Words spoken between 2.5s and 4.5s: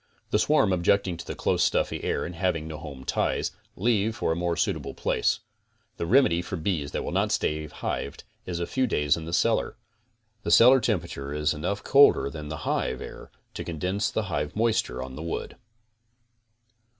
no home ties, leave for a